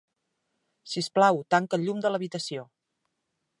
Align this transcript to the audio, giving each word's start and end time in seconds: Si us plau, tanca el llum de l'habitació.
Si 0.93 1.03
us 1.05 1.09
plau, 1.19 1.37
tanca 1.55 1.79
el 1.79 1.87
llum 1.89 2.01
de 2.07 2.13
l'habitació. 2.15 2.67